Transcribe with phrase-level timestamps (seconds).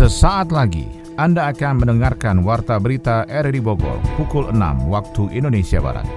[0.00, 0.88] Sesaat lagi
[1.20, 6.08] Anda akan mendengarkan Warta Berita RRI Bogor pukul 6 waktu Indonesia Barat.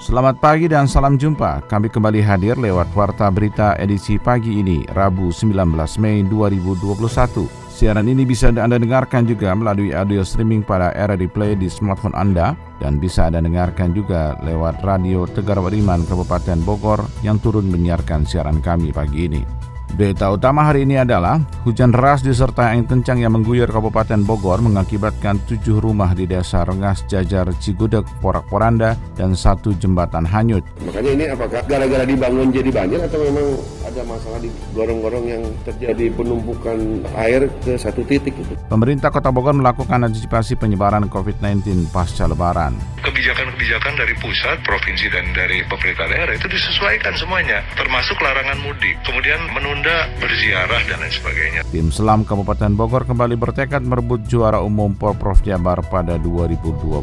[0.00, 1.68] Selamat pagi dan salam jumpa.
[1.68, 5.52] Kami kembali hadir lewat Warta Berita edisi pagi ini, Rabu 19
[6.00, 7.61] Mei 2021.
[7.82, 12.54] Siaran ini bisa Anda dengarkan juga melalui audio streaming pada RRI Play di smartphone Anda
[12.78, 18.62] dan bisa Anda dengarkan juga lewat Radio Tegar Beriman Kabupaten Bogor yang turun menyiarkan siaran
[18.62, 19.61] kami pagi ini.
[19.92, 21.36] Berita utama hari ini adalah
[21.68, 27.04] hujan deras disertai angin kencang yang mengguyur Kabupaten Bogor mengakibatkan tujuh rumah di desa Rengas,
[27.12, 30.64] Jajar, Cigudeg, Porak-Poranda, dan satu jembatan hanyut.
[30.80, 33.46] Makanya ini apakah gara-gara dibangun jadi banjir atau memang
[33.84, 38.56] ada masalah di gorong-gorong yang terjadi penumpukan air ke satu titik itu?
[38.72, 42.72] Pemerintah Kota Bogor melakukan antisipasi penyebaran COVID-19 pasca Lebaran.
[43.04, 48.94] Kebijakan-kebijakan dari pusat, provinsi, dan dari pemerintah daerah itu disesuaikan semuanya, termasuk larangan mudik.
[49.02, 51.60] Kemudian menunda Anda berziarah dan lain sebagainya.
[51.74, 57.02] Tim Selam Kabupaten Bogor kembali bertekad merebut juara umum Porprov Jabar pada 2022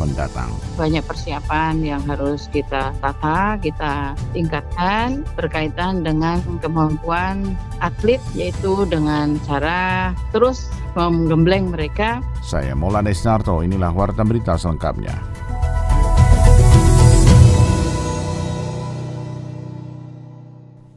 [0.00, 0.48] mendatang.
[0.80, 7.52] Banyak persiapan yang harus kita tata, kita tingkatkan berkaitan dengan kemampuan
[7.84, 12.24] atlet yaitu dengan cara terus menggembleng mereka.
[12.40, 15.35] Saya Maulana Isnarto, inilah Warta Berita selengkapnya.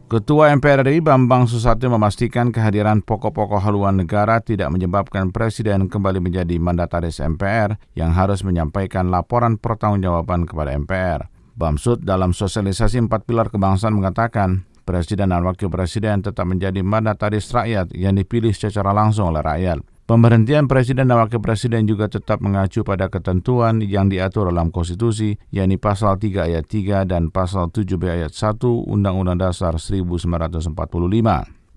[0.09, 6.57] Ketua MPR RI Bambang Susatyo memastikan kehadiran pokok-pokok haluan negara tidak menyebabkan Presiden kembali menjadi
[6.57, 11.29] mandataris MPR yang harus menyampaikan laporan pertanggungjawaban kepada MPR.
[11.53, 17.93] Bamsud dalam sosialisasi empat pilar kebangsaan mengatakan Presiden dan Wakil Presiden tetap menjadi mandataris rakyat
[17.93, 19.77] yang dipilih secara langsung oleh rakyat.
[20.09, 25.77] Pemberhentian Presiden dan Wakil Presiden juga tetap mengacu pada ketentuan yang diatur dalam konstitusi, yakni
[25.77, 30.73] pasal 3 ayat 3 dan pasal 7b ayat 1 Undang-Undang Dasar 1945.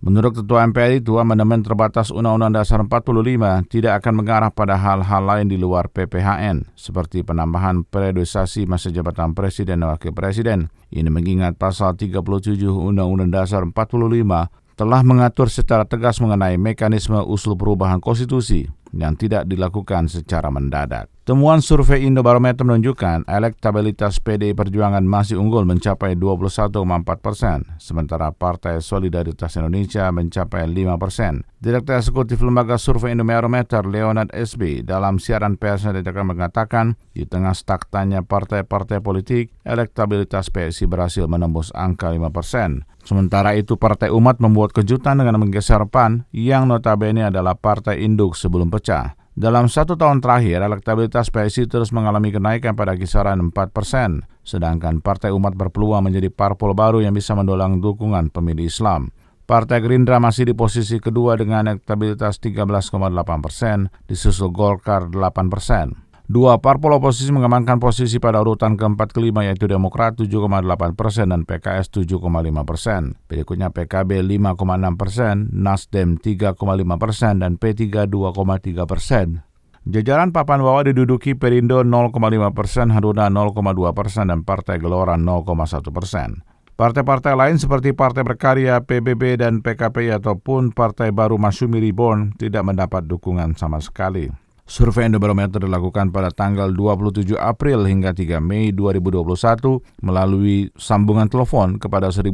[0.03, 5.53] Menurut Ketua MPR itu, amandemen terbatas Undang-Undang Dasar 45 tidak akan mengarah pada hal-hal lain
[5.53, 10.73] di luar PPHN, seperti penambahan periodisasi masa jabatan Presiden dan Wakil Presiden.
[10.89, 12.17] Ini mengingat pasal 37
[12.65, 20.09] Undang-Undang Dasar 45 telah mengatur secara tegas mengenai mekanisme usul perubahan konstitusi yang tidak dilakukan
[20.09, 21.09] secara mendadak.
[21.23, 26.75] Temuan survei Indobarometer menunjukkan elektabilitas PDI Perjuangan masih unggul mencapai 21,4
[27.23, 31.47] persen, sementara Partai Solidaritas Indonesia mencapai 5 persen.
[31.63, 35.95] Direktur Eksekutif Lembaga Survei Indobarometer Leonard SB dalam siaran persnya
[36.27, 42.83] mengatakan, di tengah staktanya partai-partai politik, elektabilitas PSI berhasil menembus angka 5 persen.
[43.07, 48.75] Sementara itu Partai Umat membuat kejutan dengan menggeser PAN yang notabene adalah partai induk sebelum
[48.75, 49.22] pecah.
[49.33, 55.33] Dalam satu tahun terakhir, elektabilitas PSI terus mengalami kenaikan pada kisaran 4 persen, sedangkan Partai
[55.33, 59.09] Umat berpeluang menjadi parpol baru yang bisa mendolang dukungan pemilih Islam.
[59.49, 63.09] Partai Gerindra masih di posisi kedua dengan elektabilitas 13,8
[63.41, 66.12] persen, disusul Golkar 8 persen.
[66.33, 70.65] Dua parpol oposisi mengamankan posisi pada urutan keempat kelima yaitu Demokrat 7,8
[70.97, 72.25] persen dan PKS 7,5
[72.65, 73.21] persen.
[73.29, 76.57] Berikutnya PKB 5,6 persen, Nasdem 3,5
[76.97, 79.45] persen, dan P3 2,3 persen.
[79.85, 82.17] Jajaran papan bawah diduduki Perindo 0,5
[82.57, 86.41] persen, Haruna 0,2 persen, dan Partai Gelora 0,1 persen.
[86.81, 93.05] Partai-partai lain seperti Partai Berkarya, PBB, dan PKP ataupun Partai Baru Masumi Reborn tidak mendapat
[93.05, 94.33] dukungan sama sekali.
[94.63, 102.15] Survei Indobarometer dilakukan pada tanggal 27 April hingga 3 Mei 2021 melalui sambungan telepon kepada
[102.15, 102.31] 1.200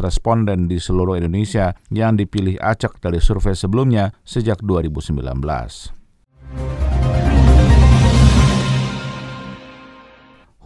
[0.00, 5.97] responden di seluruh Indonesia yang dipilih acak dari survei sebelumnya sejak 2019.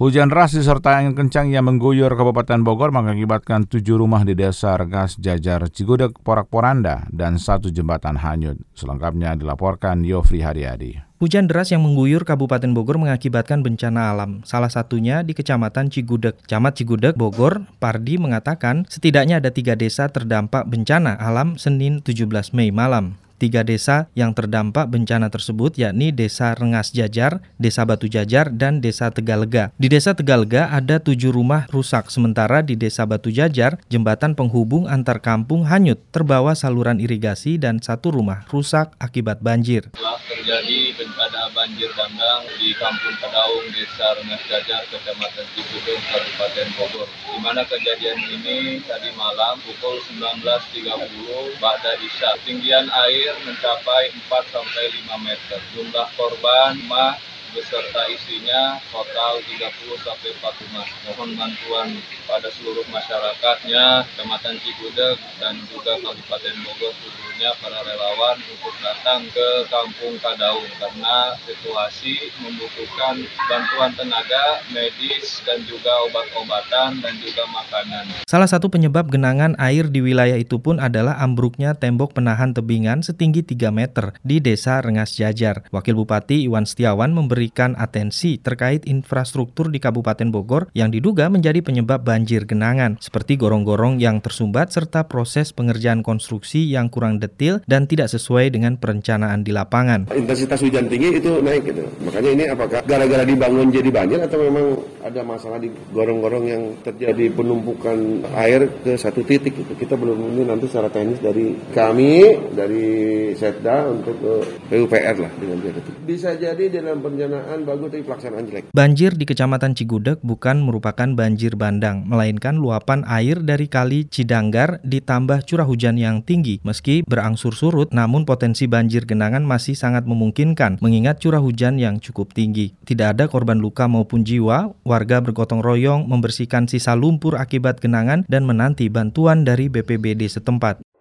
[0.03, 5.15] Hujan deras disertai angin kencang yang mengguyur Kabupaten Bogor mengakibatkan tujuh rumah di desa Regas,
[5.15, 8.59] Jajar, Cigudeg, Porak-Poranda, dan satu jembatan hanyut.
[8.75, 10.99] Selengkapnya dilaporkan Yofri Haryadi.
[11.23, 16.35] Hujan deras yang mengguyur Kabupaten Bogor mengakibatkan bencana alam, salah satunya di Kecamatan Cigudeg.
[16.51, 22.27] Camat Cigudeg, Bogor, Pardi mengatakan setidaknya ada tiga desa terdampak bencana alam Senin 17
[22.59, 23.22] Mei malam.
[23.43, 29.11] Tiga desa yang terdampak bencana tersebut yakni Desa Rengas Jajar, Desa Batu Jajar, dan Desa
[29.11, 29.75] Tegalega.
[29.83, 35.19] Di Desa Tegalega ada tujuh rumah rusak, sementara di Desa Batu Jajar, jembatan penghubung antar
[35.19, 39.91] kampung hanyut, terbawa saluran irigasi dan satu rumah rusak akibat banjir.
[39.91, 47.09] Telah terjadi bencana banjir bandang di Kampung Kedaung, Desa Rengas Jajar, Kecamatan Cibubur, Kabupaten Bogor.
[47.11, 52.39] Di mana kejadian ini tadi malam pukul 19.30 Ba'da Isya.
[52.47, 55.61] Tinggian air mencapai 4 sampai 5 meter.
[55.73, 59.63] Jumlah korban 5 beserta isinya total 30
[60.03, 60.89] sampai 40 rumah.
[61.05, 61.89] Mohon bantuan
[62.25, 69.49] pada seluruh masyarakatnya, Kecamatan Cigudeg dan juga Kabupaten Bogor khususnya para relawan untuk datang ke
[69.69, 73.21] Kampung Kadaung karena situasi membutuhkan
[73.51, 78.05] bantuan tenaga, medis dan juga obat-obatan dan juga makanan.
[78.25, 83.45] Salah satu penyebab genangan air di wilayah itu pun adalah ambruknya tembok penahan tebingan setinggi
[83.45, 85.69] 3 meter di Desa Rengas Jajar.
[85.69, 87.13] Wakil Bupati Iwan Setiawan
[87.43, 93.99] memberikan atensi terkait infrastruktur di Kabupaten Bogor yang diduga menjadi penyebab banjir genangan, seperti gorong-gorong
[93.99, 99.51] yang tersumbat serta proses pengerjaan konstruksi yang kurang detil dan tidak sesuai dengan perencanaan di
[99.51, 100.15] lapangan.
[100.15, 101.83] Intensitas hujan tinggi itu naik gitu.
[102.07, 107.27] Makanya ini apakah gara-gara dibangun jadi banjir atau memang ada masalah di gorong-gorong yang terjadi
[107.35, 109.75] penumpukan air ke satu titik itu.
[109.75, 112.87] Kita belum ini nanti secara teknis dari kami, dari
[113.35, 114.33] Setda untuk ke
[114.71, 115.73] PUPR lah dengan dia
[116.07, 118.65] Bisa jadi dalam perencanaan bagus tapi pelaksanaan jelek.
[118.77, 125.49] Banjir di Kecamatan Cigudeg bukan merupakan banjir bandang, melainkan luapan air dari kali Cidanggar ditambah
[125.49, 126.61] curah hujan yang tinggi.
[126.61, 132.37] Meski berangsur surut, namun potensi banjir genangan masih sangat memungkinkan mengingat curah hujan yang cukup
[132.37, 132.77] tinggi.
[132.85, 138.45] Tidak ada korban luka maupun jiwa, warga bergotong royong membersihkan sisa lumpur akibat genangan dan
[138.45, 140.92] menanti bantuan dari BPBD setempat.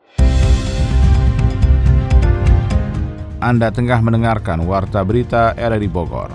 [3.41, 6.29] Anda tengah mendengarkan Warta Berita RRI Bogor.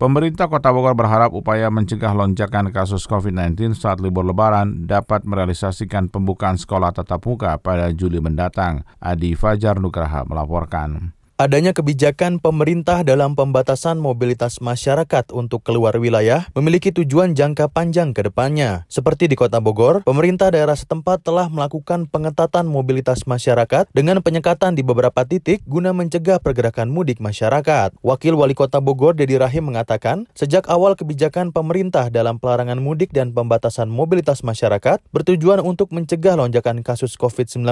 [0.00, 6.56] Pemerintah Kota Bogor berharap upaya mencegah lonjakan kasus COVID-19 saat libur lebaran dapat merealisasikan pembukaan
[6.56, 8.82] sekolah tatap muka pada Juli mendatang.
[8.98, 11.13] Adi Fajar Nugraha melaporkan.
[11.34, 18.30] Adanya kebijakan pemerintah dalam pembatasan mobilitas masyarakat untuk keluar wilayah memiliki tujuan jangka panjang ke
[18.30, 18.86] depannya.
[18.86, 24.86] Seperti di Kota Bogor, pemerintah daerah setempat telah melakukan pengetatan mobilitas masyarakat dengan penyekatan di
[24.86, 27.98] beberapa titik guna mencegah pergerakan mudik masyarakat.
[27.98, 33.34] Wakil Wali Kota Bogor, Dedi Rahim, mengatakan, sejak awal kebijakan pemerintah dalam pelarangan mudik dan
[33.34, 37.66] pembatasan mobilitas masyarakat bertujuan untuk mencegah lonjakan kasus COVID-19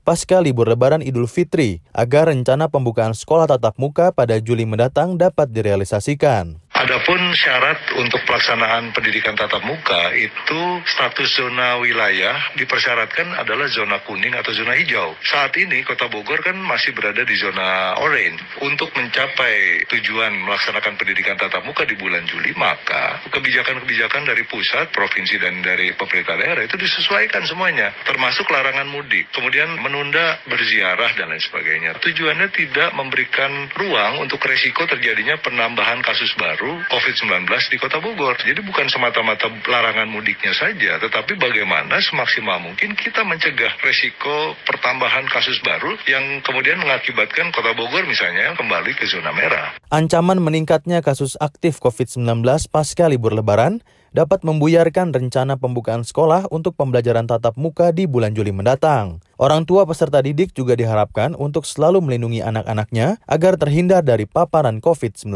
[0.00, 5.18] pasca libur lebaran Idul Fitri, agar rencana pembukaan pembukaan sekolah tatap muka pada Juli mendatang
[5.18, 6.61] dapat direalisasikan.
[6.72, 14.32] Adapun syarat untuk pelaksanaan pendidikan tatap muka itu status zona wilayah dipersyaratkan adalah zona kuning
[14.32, 15.12] atau zona hijau.
[15.20, 18.40] Saat ini Kota Bogor kan masih berada di zona orange.
[18.64, 25.36] Untuk mencapai tujuan melaksanakan pendidikan tatap muka di bulan Juli, maka kebijakan-kebijakan dari pusat, provinsi
[25.36, 31.44] dan dari pemerintah daerah itu disesuaikan semuanya, termasuk larangan mudik, kemudian menunda berziarah dan lain
[31.44, 32.00] sebagainya.
[32.00, 38.38] Tujuannya tidak memberikan ruang untuk resiko terjadinya penambahan kasus baru COVID-19 di Kota Bogor.
[38.38, 45.58] Jadi bukan semata-mata larangan mudiknya saja, tetapi bagaimana semaksimal mungkin kita mencegah resiko pertambahan kasus
[45.66, 49.74] baru yang kemudian mengakibatkan Kota Bogor misalnya kembali ke zona merah.
[49.90, 53.82] Ancaman meningkatnya kasus aktif COVID-19 pasca libur lebaran
[54.12, 59.24] dapat membuyarkan rencana pembukaan sekolah untuk pembelajaran tatap muka di bulan Juli mendatang.
[59.40, 65.32] Orang tua peserta didik juga diharapkan untuk selalu melindungi anak-anaknya agar terhindar dari paparan COVID-19.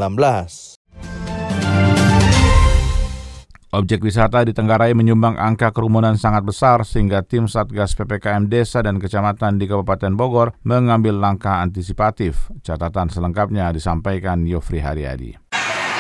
[3.75, 9.03] Objek wisata di Tenggarai menyumbang angka kerumunan sangat besar sehingga tim Satgas PPKM Desa dan
[9.03, 12.47] Kecamatan di Kabupaten Bogor mengambil langkah antisipatif.
[12.63, 15.35] Catatan selengkapnya disampaikan Yofri Haryadi.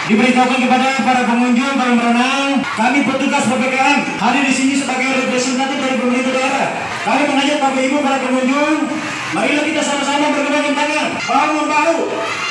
[0.07, 5.99] Diberitahukan kepada para pengunjung, para berenang, kami petugas PPKM hadir di sini sebagai representatif dari
[5.99, 6.69] pemerintah daerah.
[7.03, 8.77] Kami mengajak Bapak Ibu para pengunjung,
[9.35, 11.99] marilah kita sama-sama bergabung tangan, bahu membahu,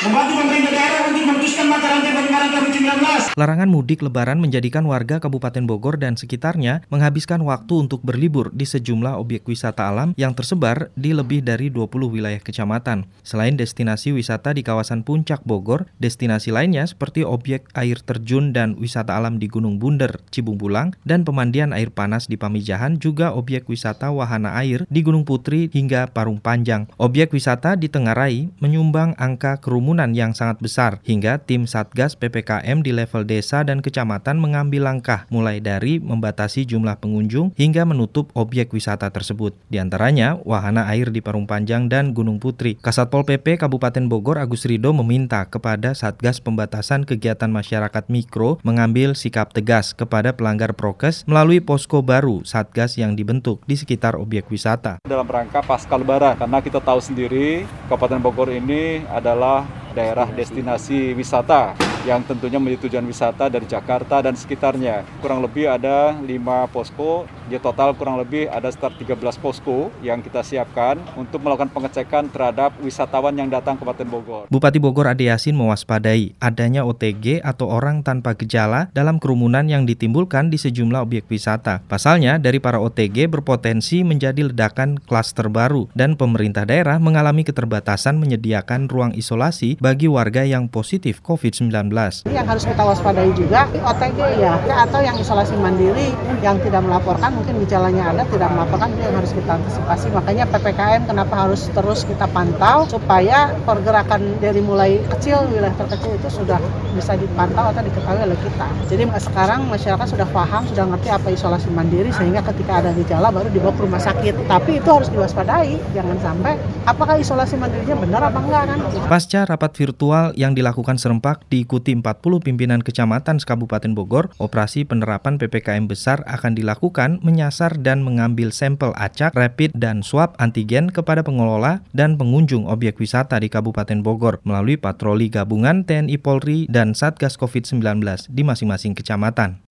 [0.04, 2.92] membantu pemerintah daerah untuk memutuskan mata rantai penyebaran COVID-19.
[3.36, 9.16] Larangan mudik lebaran menjadikan warga Kabupaten Bogor dan sekitarnya menghabiskan waktu untuk berlibur di sejumlah
[9.16, 13.08] objek wisata alam yang tersebar di lebih dari 20 wilayah kecamatan.
[13.24, 19.16] Selain destinasi wisata di kawasan Puncak Bogor, destinasi lainnya seperti objek air terjun dan wisata
[19.16, 24.12] alam di Gunung Bunder, Cibung Bulang, dan pemandian air panas di Pamijahan juga objek wisata
[24.12, 26.65] wahana air di Gunung Putri hingga Parung Panjang.
[26.98, 32.90] Objek wisata di Tengarai menyumbang angka kerumunan yang sangat besar hingga tim Satgas PPKM di
[32.90, 39.14] level desa dan kecamatan mengambil langkah mulai dari membatasi jumlah pengunjung hingga menutup objek wisata
[39.14, 39.54] tersebut.
[39.70, 42.74] Di antaranya wahana air di Parung Panjang dan Gunung Putri.
[42.82, 49.54] Kasatpol PP Kabupaten Bogor Agus Rido meminta kepada Satgas Pembatasan Kegiatan Masyarakat Mikro mengambil sikap
[49.54, 54.98] tegas kepada pelanggar prokes melalui posko baru Satgas yang dibentuk di sekitar objek wisata.
[55.06, 59.64] Dalam rangka pasca lebaran karena kita tahu sendiri Kabupaten Bogor ini adalah
[59.96, 61.72] daerah destinasi wisata
[62.06, 65.02] yang tentunya menjadi tujuan wisata dari Jakarta dan sekitarnya.
[65.18, 70.46] Kurang lebih ada 5 posko, di total kurang lebih ada sekitar 13 posko yang kita
[70.46, 74.44] siapkan untuk melakukan pengecekan terhadap wisatawan yang datang ke Kabupaten Bogor.
[74.46, 80.54] Bupati Bogor Ade Yasin mewaspadai adanya OTG atau orang tanpa gejala dalam kerumunan yang ditimbulkan
[80.54, 81.82] di sejumlah objek wisata.
[81.90, 88.86] Pasalnya, dari para OTG berpotensi menjadi ledakan klaster baru dan pemerintah daerah mengalami keterbatasan menyediakan
[88.86, 91.95] ruang isolasi bagi warga yang positif COVID-19.
[92.28, 96.12] Yang harus kita waspadai juga OTG ya, atau yang isolasi mandiri
[96.44, 100.06] yang tidak melaporkan mungkin gejalanya ada tidak melaporkan itu yang harus kita antisipasi.
[100.12, 106.28] Makanya PPKM kenapa harus terus kita pantau supaya pergerakan dari mulai kecil wilayah terkecil itu
[106.28, 106.60] sudah
[106.92, 108.68] bisa dipantau atau diketahui oleh kita.
[108.92, 113.48] Jadi sekarang masyarakat sudah paham, sudah ngerti apa isolasi mandiri sehingga ketika ada gejala baru
[113.48, 114.34] dibawa ke rumah sakit.
[114.50, 118.78] Tapi itu harus diwaspadai, jangan sampai apakah isolasi mandirinya benar apa enggak kan?
[119.06, 125.86] Pasca rapat virtual yang dilakukan serempak diikuti 40 pimpinan kecamatan Kabupaten Bogor, operasi penerapan PPKM
[125.86, 132.18] besar akan dilakukan menyasar dan mengambil sampel acak, rapid, dan swab antigen kepada pengelola dan
[132.18, 138.02] pengunjung objek wisata di Kabupaten Bogor melalui patroli gabungan TNI Polri dan Satgas COVID-19
[138.32, 139.62] di masing-masing kecamatan.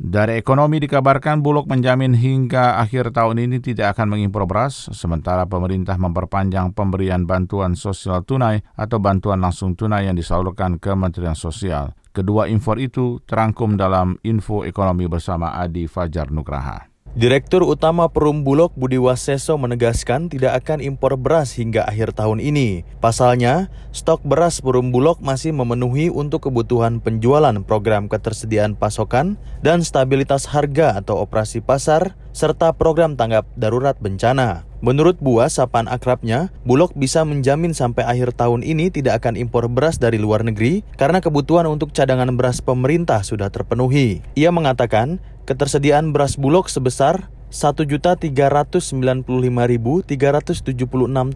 [0.00, 6.00] Dari ekonomi dikabarkan Bulog menjamin hingga akhir tahun ini tidak akan mengimpor beras, sementara pemerintah
[6.00, 11.92] memperpanjang pemberian bantuan sosial tunai atau bantuan langsung tunai yang disalurkan Kementerian Sosial.
[12.16, 16.89] Kedua impor itu terangkum dalam info ekonomi bersama Adi Fajar Nugraha.
[17.10, 22.86] Direktur Utama Perum Bulog Budi Waseso menegaskan tidak akan impor beras hingga akhir tahun ini.
[23.02, 30.46] Pasalnya, stok beras Perum Bulog masih memenuhi untuk kebutuhan penjualan program ketersediaan pasokan dan stabilitas
[30.46, 34.69] harga atau operasi pasar, serta program tanggap darurat bencana.
[34.80, 40.00] Menurut Buas, sapaan akrabnya, Bulog bisa menjamin sampai akhir tahun ini tidak akan impor beras
[40.00, 44.24] dari luar negeri karena kebutuhan untuk cadangan beras pemerintah sudah terpenuhi.
[44.40, 49.28] Ia mengatakan, ketersediaan beras Bulog sebesar 1.395.376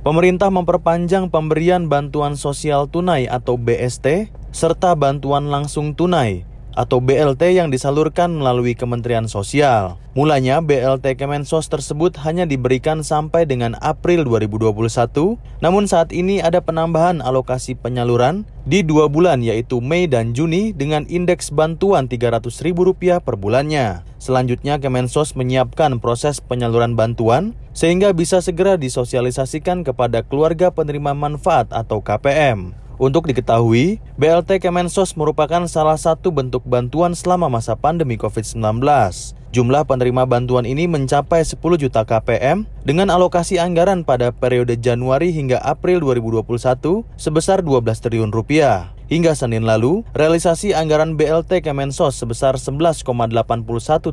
[0.01, 7.69] Pemerintah memperpanjang pemberian bantuan sosial tunai atau BST serta bantuan langsung tunai atau BLT yang
[7.71, 9.99] disalurkan melalui Kementerian Sosial.
[10.19, 17.23] Mulanya BLT Kemensos tersebut hanya diberikan sampai dengan April 2021, namun saat ini ada penambahan
[17.23, 24.03] alokasi penyaluran di dua bulan yaitu Mei dan Juni dengan indeks bantuan Rp300.000 per bulannya.
[24.21, 32.03] Selanjutnya Kemensos menyiapkan proses penyaluran bantuan sehingga bisa segera disosialisasikan kepada keluarga penerima manfaat atau
[32.05, 32.77] KPM.
[33.01, 38.61] Untuk diketahui, BLT Kemensos merupakan salah satu bentuk bantuan selama masa pandemi COVID-19.
[39.57, 45.65] Jumlah penerima bantuan ini mencapai 10 juta KPM dengan alokasi anggaran pada periode Januari hingga
[45.65, 48.93] April 2021 sebesar 12 triliun rupiah.
[49.11, 53.03] Hingga Senin lalu, realisasi anggaran BLT Kemensos sebesar 11,81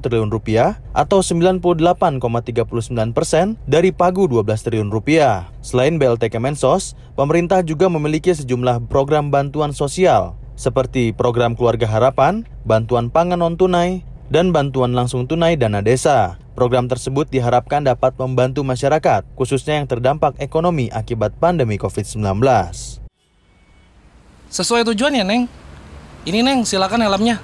[0.02, 5.54] triliun rupiah atau 98,39 persen dari pagu 12 triliun rupiah.
[5.62, 13.14] Selain BLT Kemensos, pemerintah juga memiliki sejumlah program bantuan sosial seperti program Keluarga Harapan, bantuan
[13.14, 14.02] pangan non-tunai,
[14.34, 16.42] dan bantuan langsung tunai dana desa.
[16.58, 23.06] Program tersebut diharapkan dapat membantu masyarakat, khususnya yang terdampak ekonomi akibat pandemi COVID-19.
[24.48, 25.52] Sesuai tujuan ya, Neng.
[26.24, 27.44] Ini, Neng, silakan helmnya.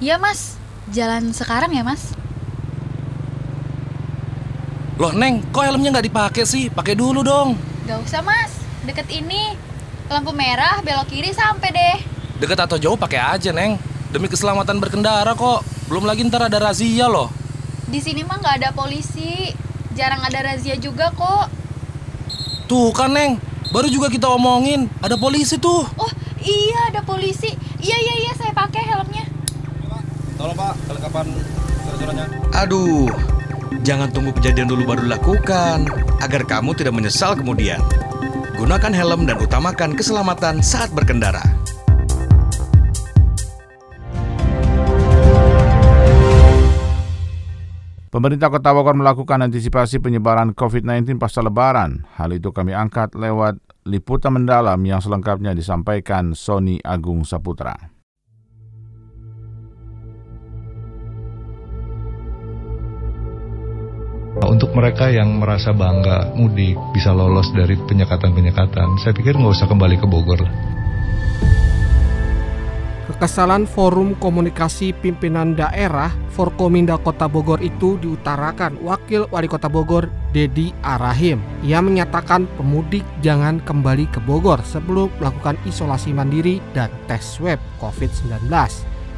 [0.00, 0.56] Iya, Mas.
[0.88, 2.16] Jalan sekarang ya, Mas.
[4.96, 6.72] Loh, Neng, kok helmnya nggak dipakai sih?
[6.72, 7.60] Pakai dulu dong.
[7.84, 8.52] Gak usah, Mas.
[8.88, 9.52] Deket ini.
[10.08, 11.96] Lampu merah, belok kiri sampai deh.
[12.40, 13.76] Deket atau jauh pakai aja, Neng.
[14.12, 15.60] Demi keselamatan berkendara kok.
[15.92, 17.28] Belum lagi ntar ada razia loh.
[17.88, 19.52] Di sini mah nggak ada polisi.
[19.92, 21.52] Jarang ada razia juga kok.
[22.64, 23.36] Tuh kan, Neng.
[23.74, 25.82] Baru juga kita omongin, ada polisi tuh.
[25.98, 27.50] Oh, iya ada polisi.
[27.82, 29.26] Iya, iya, iya, saya pakai helmnya.
[30.38, 31.26] Tolong Pak, kelengkapan
[31.82, 32.26] surat-suratnya.
[32.54, 33.10] Aduh,
[33.82, 35.90] jangan tunggu kejadian dulu baru dilakukan,
[36.22, 37.82] agar kamu tidak menyesal kemudian.
[38.54, 41.42] Gunakan helm dan utamakan keselamatan saat berkendara.
[48.14, 52.06] Pemerintah Kota Bogor melakukan antisipasi penyebaran COVID-19 pasca lebaran.
[52.14, 53.58] Hal itu kami angkat lewat
[53.90, 57.74] liputan mendalam yang selengkapnya disampaikan Sony Agung Saputra.
[64.46, 69.98] Untuk mereka yang merasa bangga mudik bisa lolos dari penyekatan-penyekatan, saya pikir nggak usah kembali
[69.98, 70.46] ke Bogor.
[73.04, 80.72] Kekesalan Forum Komunikasi Pimpinan Daerah Forkominda Kota Bogor itu diutarakan Wakil Wali Kota Bogor Dedi
[80.80, 81.36] Arahim.
[81.60, 88.48] Ia menyatakan pemudik jangan kembali ke Bogor sebelum melakukan isolasi mandiri dan tes swab COVID-19.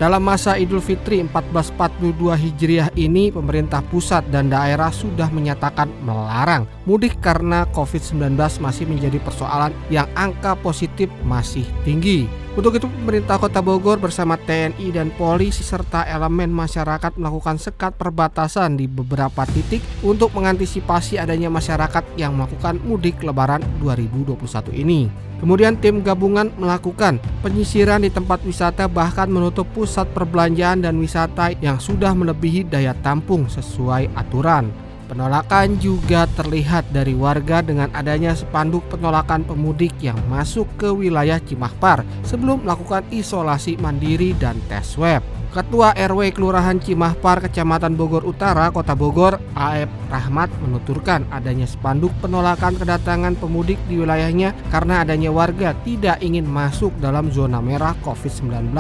[0.03, 7.19] Dalam masa Idul Fitri 1442 Hijriah ini, pemerintah pusat dan daerah sudah menyatakan melarang mudik
[7.19, 12.31] karena COVID-19 masih menjadi persoalan yang angka positif masih tinggi.
[12.57, 18.81] Untuk itu pemerintah Kota Bogor bersama TNI dan polisi serta elemen masyarakat melakukan sekat perbatasan
[18.81, 25.13] di beberapa titik untuk mengantisipasi adanya masyarakat yang melakukan mudik lebaran 2021 ini.
[25.37, 31.77] Kemudian tim gabungan melakukan penyisiran di tempat wisata bahkan menutup pusat perbelanjaan dan wisata yang
[31.77, 34.86] sudah melebihi daya tampung sesuai aturan.
[35.07, 42.03] Penolakan juga terlihat dari warga dengan adanya spanduk penolakan pemudik yang masuk ke wilayah Cimahpar
[42.27, 45.23] sebelum melakukan isolasi mandiri dan tes swab.
[45.55, 52.77] Ketua RW Kelurahan Cimahpar, Kecamatan Bogor Utara, Kota Bogor, AF Rahmat menuturkan adanya spanduk penolakan
[52.77, 58.75] kedatangan pemudik di wilayahnya karena adanya warga tidak ingin masuk dalam zona merah COVID-19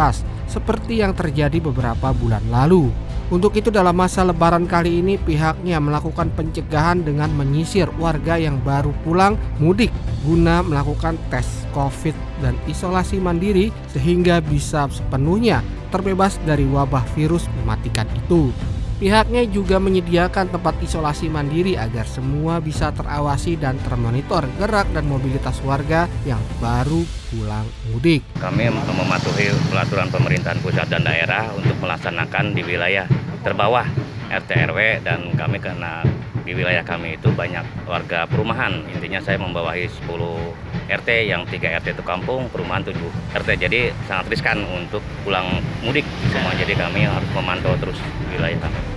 [0.50, 3.05] seperti yang terjadi beberapa bulan lalu.
[3.26, 8.94] Untuk itu dalam masa lebaran kali ini pihaknya melakukan pencegahan dengan menyisir warga yang baru
[9.02, 9.90] pulang mudik
[10.22, 15.58] guna melakukan tes COVID dan isolasi mandiri sehingga bisa sepenuhnya
[15.90, 18.54] terbebas dari wabah virus mematikan itu.
[18.96, 25.60] Pihaknya juga menyediakan tempat isolasi mandiri agar semua bisa terawasi dan termonitor gerak dan mobilitas
[25.60, 28.24] warga yang baru pulang mudik.
[28.40, 33.04] Kami mematuhi peraturan pemerintahan pusat dan daerah untuk melaksanakan di wilayah
[33.44, 33.84] terbawah
[34.32, 36.00] RT RW dan kami karena
[36.48, 38.80] di wilayah kami itu banyak warga perumahan.
[38.96, 42.96] Intinya saya membawahi 10 RT yang 3 RT itu kampung, perumahan 7
[43.34, 43.48] RT.
[43.58, 46.54] Jadi sangat riskan untuk pulang mudik semua.
[46.54, 47.98] Jadi kami harus memantau terus
[48.30, 48.95] wilayah kami.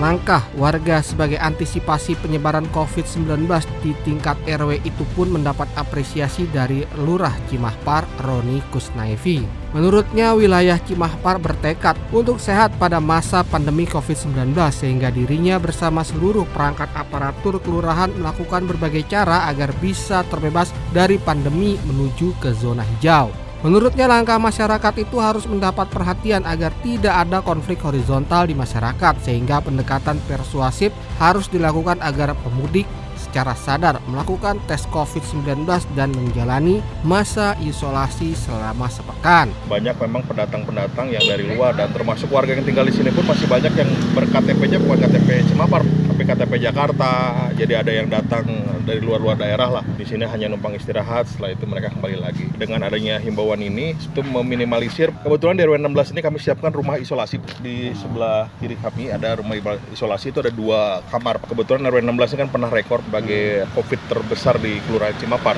[0.00, 3.44] Langkah warga sebagai antisipasi penyebaran COVID-19
[3.84, 9.44] di tingkat RW itu pun mendapat apresiasi dari Lurah Cimahpar Roni Kusnaifi.
[9.76, 16.88] Menurutnya wilayah Cimahpar bertekad untuk sehat pada masa pandemi COVID-19 sehingga dirinya bersama seluruh perangkat
[16.96, 23.49] aparatur kelurahan melakukan berbagai cara agar bisa terbebas dari pandemi menuju ke zona hijau.
[23.60, 29.60] Menurutnya langkah masyarakat itu harus mendapat perhatian agar tidak ada konflik horizontal di masyarakat sehingga
[29.60, 30.88] pendekatan persuasif
[31.20, 32.88] harus dilakukan agar pemudik
[33.30, 35.62] secara sadar melakukan tes COVID-19
[35.94, 39.54] dan menjalani masa isolasi selama sepekan.
[39.70, 43.46] Banyak memang pendatang-pendatang yang dari luar dan termasuk warga yang tinggal di sini pun masih
[43.46, 43.86] banyak yang
[44.18, 47.10] berKTP-nya bukan KTP Cemapar, tapi KTP Jakarta.
[47.54, 48.50] Jadi ada yang datang
[48.82, 49.84] dari luar-luar daerah lah.
[49.94, 52.50] Di sini hanya numpang istirahat, setelah itu mereka kembali lagi.
[52.58, 55.14] Dengan adanya himbauan ini, itu meminimalisir.
[55.22, 59.54] Kebetulan di RW 16 ini kami siapkan rumah isolasi di sebelah kiri kami ada rumah
[59.94, 61.38] isolasi itu ada dua kamar.
[61.46, 65.56] Kebetulan RW 16 ini kan pernah rekor sebagai COVID terbesar di Kelurahan Cimapar.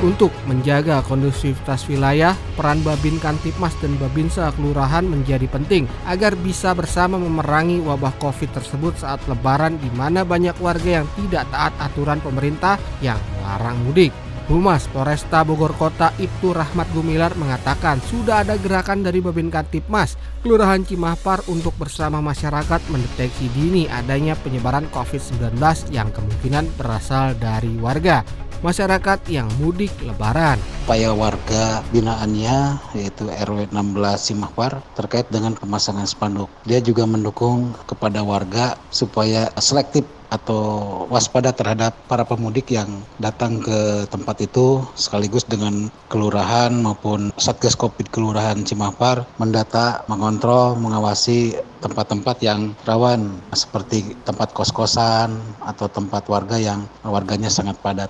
[0.00, 7.20] Untuk menjaga kondusivitas wilayah, peran Babin Kantipmas dan Babinsa Kelurahan menjadi penting agar bisa bersama
[7.20, 12.80] memerangi wabah COVID tersebut saat lebaran di mana banyak warga yang tidak taat aturan pemerintah
[13.04, 14.12] yang melarang mudik.
[14.50, 20.82] Humas Polresta Bogor Kota Ibtu Rahmat Gumilar mengatakan sudah ada gerakan dari Babin Kantipmas Kelurahan
[20.82, 25.54] Cimahpar untuk bersama masyarakat mendeteksi dini adanya penyebaran COVID-19
[25.94, 28.26] yang kemungkinan berasal dari warga
[28.60, 30.60] masyarakat yang mudik lebaran.
[30.84, 36.48] Upaya warga binaannya yaitu RW 16 Simahpar terkait dengan pemasangan spanduk.
[36.68, 40.62] Dia juga mendukung kepada warga supaya selektif atau
[41.10, 48.08] waspada terhadap para pemudik yang datang ke tempat itu sekaligus dengan kelurahan maupun Satgas Covid
[48.14, 55.34] Kelurahan Cimahpar mendata, mengontrol, mengawasi tempat-tempat yang rawan seperti tempat kos-kosan
[55.66, 58.08] atau tempat warga yang warganya sangat padat.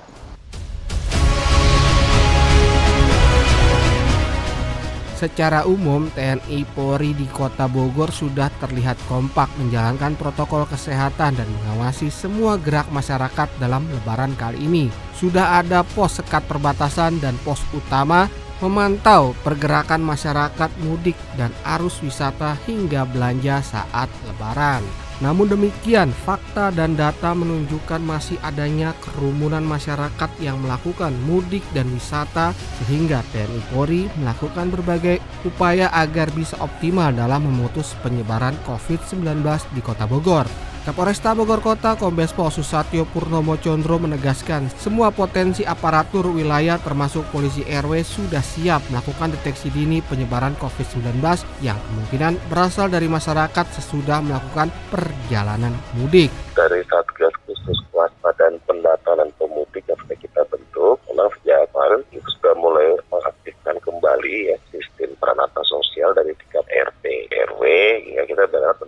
[5.21, 12.09] Secara umum, TNI Polri di Kota Bogor sudah terlihat kompak menjalankan protokol kesehatan dan mengawasi
[12.09, 14.89] semua gerak masyarakat dalam lebaran kali ini.
[15.13, 18.33] Sudah ada pos sekat perbatasan dan pos utama
[18.65, 24.81] memantau pergerakan masyarakat mudik dan arus wisata hingga belanja saat lebaran.
[25.21, 32.57] Namun demikian, fakta dan data menunjukkan masih adanya kerumunan masyarakat yang melakukan mudik dan wisata
[32.81, 39.45] sehingga TNI Polri melakukan berbagai upaya agar bisa optimal dalam memutus penyebaran COVID-19
[39.77, 40.70] di Kota Bogor.
[40.81, 47.61] Kapolresta Bogor Kota Kombes Pol Susatyo Purnomo Condro menegaskan semua potensi aparatur wilayah termasuk polisi
[47.69, 51.21] RW sudah siap melakukan deteksi dini penyebaran COVID-19
[51.61, 56.33] yang kemungkinan berasal dari masyarakat sesudah melakukan perjalanan mudik.
[56.57, 62.29] Dari Satgas Khusus Kewaspadaan Pendata dan Pemudik yang sudah kita bentuk, memang sejak kemarin itu
[62.41, 67.05] sudah mulai mengaktifkan kembali ya sistem peranata sosial dari tingkat RT,
[67.53, 67.63] RW,
[68.09, 68.80] hingga kita berharap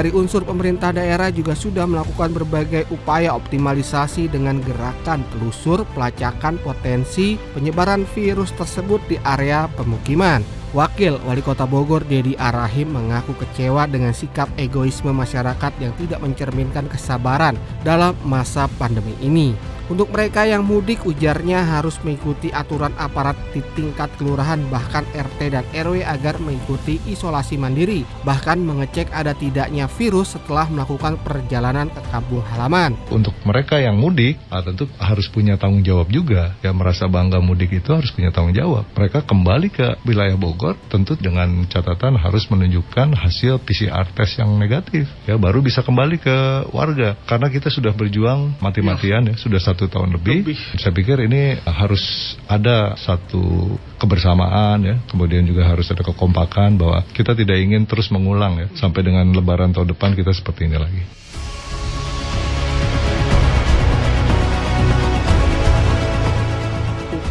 [0.00, 7.36] Dari unsur pemerintah daerah juga sudah melakukan berbagai upaya optimalisasi dengan gerakan telusur pelacakan potensi
[7.52, 10.40] penyebaran virus tersebut di area pemukiman.
[10.72, 16.88] Wakil Wali Kota Bogor Dedi Arahim mengaku kecewa dengan sikap egoisme masyarakat yang tidak mencerminkan
[16.88, 19.52] kesabaran dalam masa pandemi ini.
[19.90, 25.66] Untuk mereka yang mudik ujarnya harus mengikuti aturan aparat di tingkat kelurahan bahkan RT dan
[25.74, 32.38] RW agar mengikuti isolasi mandiri bahkan mengecek ada tidaknya virus setelah melakukan perjalanan ke kampung
[32.54, 32.94] halaman.
[33.10, 37.74] Untuk mereka yang mudik ah, tentu harus punya tanggung jawab juga yang merasa bangga mudik
[37.74, 38.86] itu harus punya tanggung jawab.
[38.94, 45.10] Mereka kembali ke wilayah Bogor tentu dengan catatan harus menunjukkan hasil PCR test yang negatif
[45.26, 46.36] ya baru bisa kembali ke
[46.70, 50.44] warga karena kita sudah berjuang mati-matian ya sudah satu tahun lebih.
[50.44, 50.58] lebih.
[50.76, 57.32] Saya pikir ini harus ada satu kebersamaan ya, kemudian juga harus ada kekompakan bahwa kita
[57.32, 61.02] tidak ingin terus mengulang ya sampai dengan Lebaran tahun depan kita seperti ini lagi.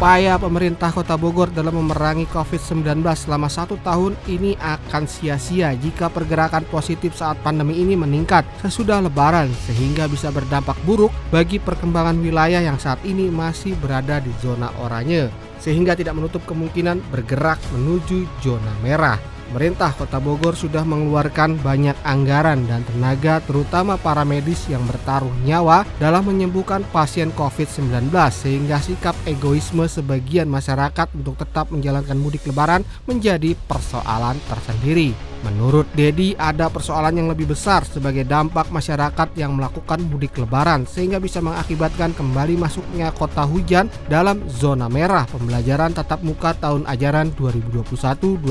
[0.00, 6.64] Upaya pemerintah kota Bogor dalam memerangi COVID-19 selama satu tahun ini akan sia-sia jika pergerakan
[6.72, 12.80] positif saat pandemi ini meningkat sesudah lebaran sehingga bisa berdampak buruk bagi perkembangan wilayah yang
[12.80, 15.28] saat ini masih berada di zona oranye
[15.60, 19.39] sehingga tidak menutup kemungkinan bergerak menuju zona merah.
[19.50, 25.82] Pemerintah Kota Bogor sudah mengeluarkan banyak anggaran dan tenaga terutama para medis yang bertaruh nyawa
[25.98, 33.58] dalam menyembuhkan pasien COVID-19 sehingga sikap egoisme sebagian masyarakat untuk tetap menjalankan mudik lebaran menjadi
[33.66, 35.29] persoalan tersendiri.
[35.40, 41.16] Menurut Dedi ada persoalan yang lebih besar sebagai dampak masyarakat yang melakukan mudik lebaran sehingga
[41.16, 48.44] bisa mengakibatkan kembali masuknya kota hujan dalam zona merah pembelajaran tatap muka tahun ajaran 2021-2022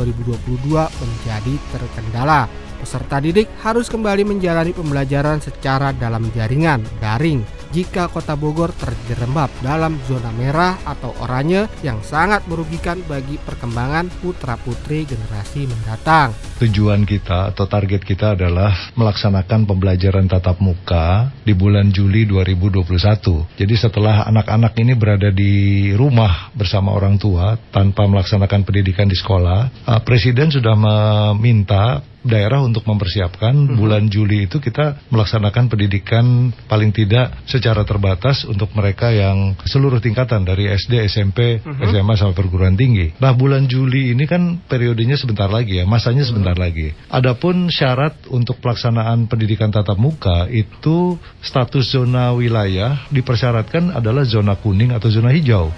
[0.74, 2.50] menjadi terkendala.
[2.80, 10.02] Peserta didik harus kembali menjalani pembelajaran secara dalam jaringan daring jika kota Bogor terjerembab dalam
[10.10, 16.34] zona merah atau oranye yang sangat merugikan bagi perkembangan putra-putri generasi mendatang.
[16.60, 23.56] Tujuan kita atau target kita adalah melaksanakan pembelajaran tatap muka di bulan Juli 2021.
[23.56, 29.88] Jadi setelah anak-anak ini berada di rumah bersama orang tua tanpa melaksanakan pendidikan di sekolah,
[29.88, 33.76] uh, Presiden sudah meminta daerah untuk mempersiapkan hmm.
[33.80, 40.44] bulan Juli itu kita melaksanakan pendidikan paling tidak secara terbatas untuk mereka yang seluruh tingkatan
[40.44, 41.80] dari SD, SMP, hmm.
[41.90, 43.16] SMA sampai perguruan tinggi.
[43.24, 46.64] Nah, bulan Juli ini kan periodenya sebentar lagi ya, masanya sebentar hmm.
[46.64, 46.88] lagi.
[47.08, 54.92] Adapun syarat untuk pelaksanaan pendidikan tatap muka itu status zona wilayah dipersyaratkan adalah zona kuning
[54.92, 55.72] atau zona hijau.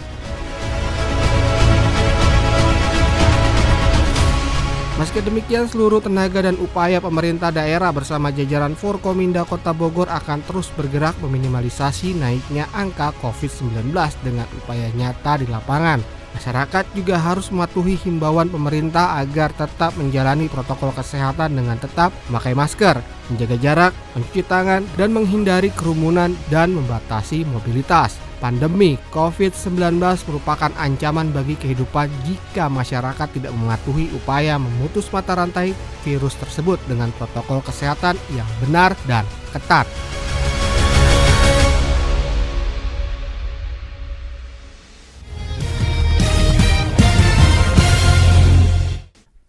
[5.01, 10.69] Meski demikian, seluruh tenaga dan upaya pemerintah daerah bersama jajaran Forkominda Kota Bogor akan terus
[10.77, 16.05] bergerak meminimalisasi naiknya angka COVID-19 dengan upaya nyata di lapangan.
[16.37, 23.01] Masyarakat juga harus mematuhi himbauan pemerintah agar tetap menjalani protokol kesehatan dengan tetap memakai masker,
[23.33, 28.21] menjaga jarak, mencuci tangan, dan menghindari kerumunan dan membatasi mobilitas.
[28.41, 36.33] Pandemi COVID-19 merupakan ancaman bagi kehidupan jika masyarakat tidak mematuhi upaya memutus mata rantai virus
[36.41, 39.85] tersebut dengan protokol kesehatan yang benar dan ketat.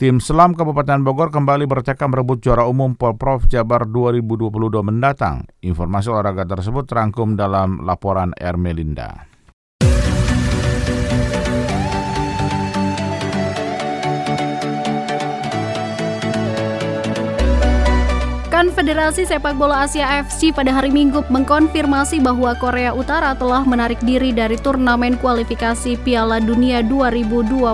[0.02, 5.46] Tim Selam Kabupaten Bogor kembali bercakap merebut juara umum Polprov Jabar 2022 mendatang.
[5.62, 9.31] Informasi olahraga tersebut terangkum dalam laporan Ermelinda.
[18.72, 24.32] Konfederasi Sepak Bola Asia AFC pada hari Minggu mengkonfirmasi bahwa Korea Utara telah menarik diri
[24.32, 27.68] dari turnamen kualifikasi Piala Dunia 2022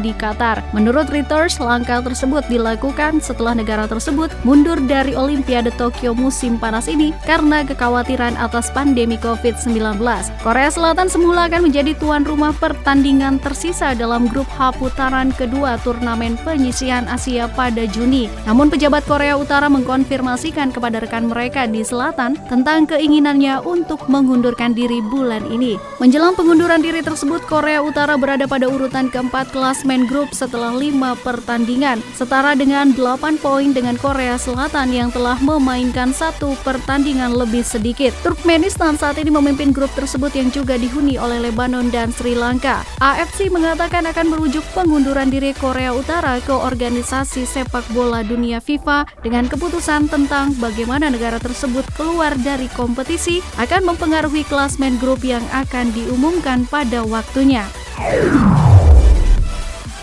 [0.00, 0.64] di Qatar.
[0.72, 7.12] Menurut Reuters, langkah tersebut dilakukan setelah negara tersebut mundur dari Olimpiade Tokyo musim panas ini
[7.28, 10.00] karena kekhawatiran atas pandemi COVID-19.
[10.40, 16.40] Korea Selatan semula akan menjadi tuan rumah pertandingan tersisa dalam grup H putaran kedua turnamen
[16.40, 18.32] penyisian Asia pada Juni.
[18.48, 24.70] Namun pejabat Korea Utara mengkonfirmasi menginformasikan kepada rekan mereka di selatan tentang keinginannya untuk mengundurkan
[24.70, 25.74] diri bulan ini.
[25.98, 31.98] Menjelang pengunduran diri tersebut, Korea Utara berada pada urutan keempat klasmen grup setelah lima pertandingan,
[32.14, 38.14] setara dengan 8 poin dengan Korea Selatan yang telah memainkan satu pertandingan lebih sedikit.
[38.22, 42.86] Turkmenistan saat ini memimpin grup tersebut yang juga dihuni oleh Lebanon dan Sri Lanka.
[43.02, 49.50] AFC mengatakan akan merujuk pengunduran diri Korea Utara ke organisasi sepak bola dunia FIFA dengan
[49.50, 50.19] keputusan tentang
[50.58, 57.64] bagaimana negara tersebut keluar dari kompetisi akan mempengaruhi klasmen grup yang akan diumumkan pada waktunya.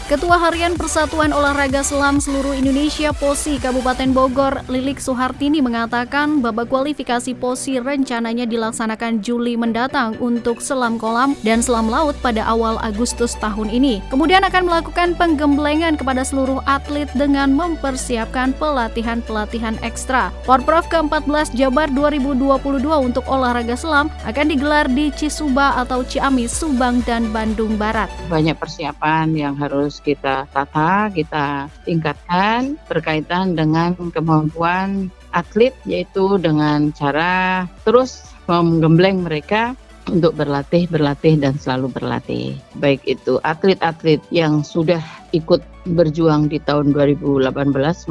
[0.08, 7.36] Ketua Harian Persatuan Olahraga Selam Seluruh Indonesia POSI Kabupaten Bogor, Lilik Suhartini mengatakan babak kualifikasi
[7.36, 13.68] POSI rencananya dilaksanakan Juli mendatang untuk selam kolam dan selam laut pada awal Agustus tahun
[13.68, 14.00] ini.
[14.08, 20.32] Kemudian akan melakukan penggemblengan kepada seluruh atlet dengan mempersiapkan pelatihan-pelatihan ekstra.
[20.48, 22.64] Porprov ke-14 Jabar 2022
[22.96, 28.08] untuk olahraga selam akan digelar di Cisuba atau Ciamis, Subang, dan Bandung Barat.
[28.32, 37.66] Banyak persiapan yang harus kita tata, kita tingkatkan berkaitan dengan kemampuan atlet yaitu dengan cara
[37.84, 39.76] terus menggembleng mereka
[40.08, 42.56] untuk berlatih, berlatih dan selalu berlatih.
[42.80, 45.62] Baik itu atlet-atlet yang sudah ikut
[45.96, 47.48] berjuang di tahun 2018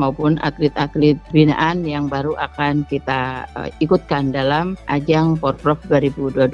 [0.01, 6.49] maupun atlet-atlet binaan yang baru akan kita uh, ikutkan dalam ajang Porprov 2022.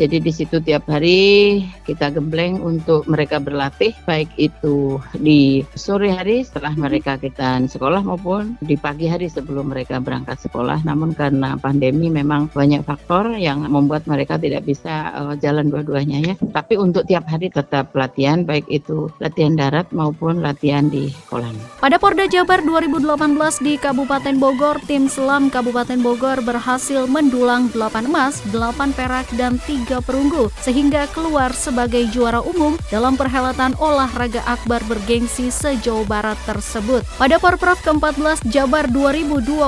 [0.00, 6.42] Jadi di situ tiap hari kita gembleng untuk mereka berlatih baik itu di sore hari
[6.42, 10.82] setelah mereka kita sekolah maupun di pagi hari sebelum mereka berangkat sekolah.
[10.82, 16.34] Namun karena pandemi memang banyak faktor yang membuat mereka tidak bisa uh, jalan dua-duanya ya.
[16.50, 21.54] Tapi untuk tiap hari tetap latihan baik itu latihan darat maupun latihan latihan di kolam.
[21.78, 28.40] Pada Porda Jabar 2018 di Kabupaten Bogor, tim selam Kabupaten Bogor berhasil mendulang 8 emas,
[28.50, 35.52] 8 perak, dan 3 perunggu sehingga keluar sebagai juara umum dalam perhelatan olahraga akbar bergengsi
[35.52, 37.04] sejauh barat tersebut.
[37.20, 39.60] Pada Porprov ke-14 Jabar 2022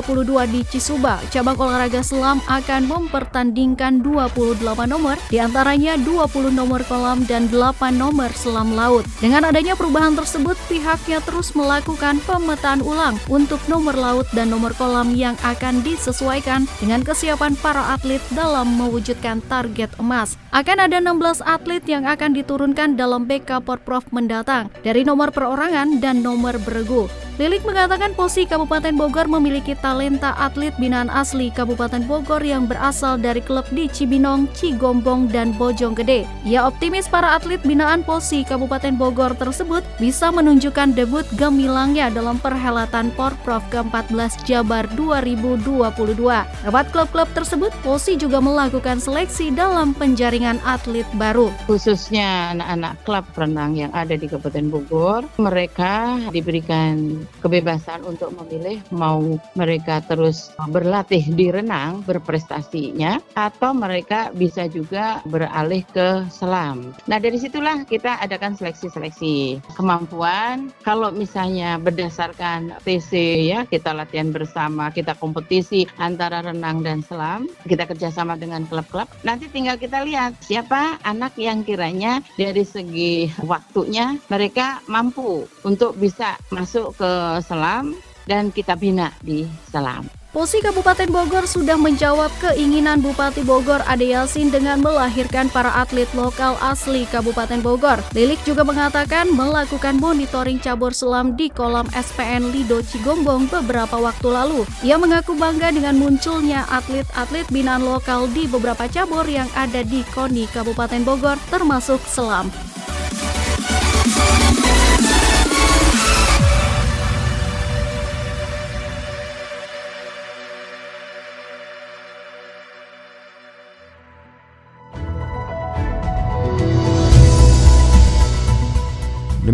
[0.49, 7.47] di Cisuba, cabang olahraga selam akan mempertandingkan 28 nomor, di antaranya 20 nomor kolam dan
[7.53, 9.05] 8 nomor selam laut.
[9.21, 14.75] Dengan adanya perubahan tersebut, pihak pihaknya terus melakukan pemetaan ulang untuk nomor laut dan nomor
[14.75, 20.35] kolam yang akan disesuaikan dengan kesiapan para atlet dalam mewujudkan target emas.
[20.51, 26.23] Akan ada 16 atlet yang akan diturunkan dalam BK Porprov mendatang dari nomor perorangan dan
[26.23, 27.07] nomor beregu.
[27.37, 33.45] Lilik mengatakan Posi Kabupaten Bogor memiliki talenta atlet binaan asli Kabupaten Bogor yang berasal dari
[33.45, 36.25] klub di Cibinong, Cigombong, dan Bojonggede.
[36.49, 43.13] Ia optimis para atlet binaan Posi Kabupaten Bogor tersebut bisa menunjukkan debut gemilangnya dalam perhelatan
[43.13, 46.17] Porprov ke-14 Jabar 2022.
[46.17, 51.53] Lewat klub-klub tersebut, Posi juga melakukan seleksi dalam penjaringan atlet baru.
[51.69, 59.39] Khususnya anak-anak klub renang yang ada di Kabupaten Bogor, mereka diberikan kebebasan untuk memilih mau
[59.55, 66.95] mereka terus berlatih di renang berprestasinya atau mereka bisa juga beralih ke selam.
[67.11, 70.71] Nah dari situlah kita adakan seleksi-seleksi kemampuan.
[70.83, 73.13] Kalau misalnya berdasarkan TC
[73.51, 79.09] ya kita latihan bersama, kita kompetisi antara renang dan selam, kita kerjasama dengan klub-klub.
[79.23, 86.37] Nanti tinggal kita lihat siapa anak yang kiranya dari segi waktunya mereka mampu untuk bisa
[86.53, 87.13] masuk ke
[87.45, 90.05] selam dan kita bina di selam.
[90.37, 96.61] Posi Kabupaten Bogor sudah menjawab keinginan Bupati Bogor Ade Yasin dengan melahirkan para atlet lokal
[96.61, 98.05] asli Kabupaten Bogor.
[98.13, 104.69] Lilik juga mengatakan melakukan monitoring cabur selam di kolam SPN Lido Cigombong beberapa waktu lalu.
[104.85, 110.53] Ia mengaku bangga dengan munculnya atlet-atlet binaan lokal di beberapa cabur yang ada di KONI
[110.53, 112.53] Kabupaten Bogor termasuk selam.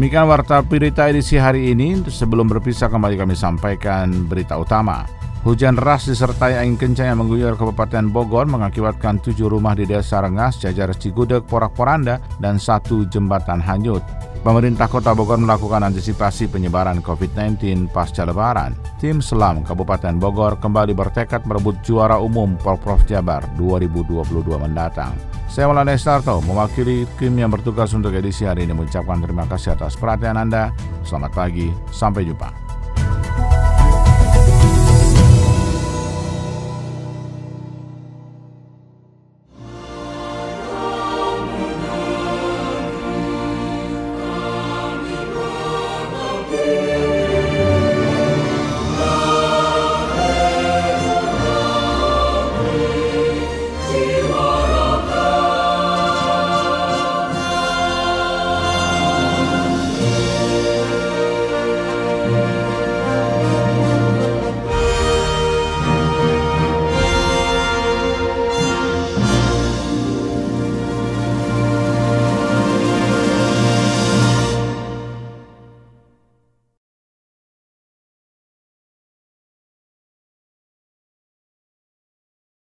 [0.03, 1.95] Demikian Warta Pirita edisi hari ini.
[2.03, 5.07] Sebelum berpisah kembali kami sampaikan berita utama.
[5.47, 10.59] Hujan deras disertai angin kencang yang mengguyur Kabupaten Bogor mengakibatkan tujuh rumah di Desa Rengas,
[10.59, 14.03] Jajar Cigudeg, Porak-Poranda, dan satu jembatan hanyut.
[14.43, 18.75] Pemerintah Kota Bogor melakukan antisipasi penyebaran COVID-19 pasca Lebaran.
[18.99, 25.15] Tim Selam Kabupaten Bogor kembali bertekad merebut juara umum Porprov Jabar 2022 mendatang.
[25.47, 29.95] Saya Maulana Estarto, mewakili tim yang bertugas untuk edisi hari ini mengucapkan terima kasih atas
[29.95, 30.75] perhatian Anda.
[31.07, 32.72] Selamat pagi, sampai jumpa.